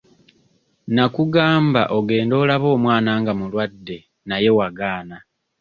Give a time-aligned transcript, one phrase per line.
[0.87, 5.17] Nnakugamba ogende olabe omwana nga mulwadde naye wagaana.